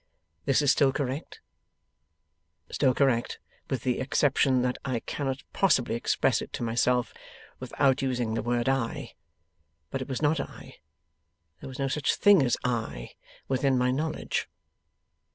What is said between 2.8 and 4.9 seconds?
correct, with the exception that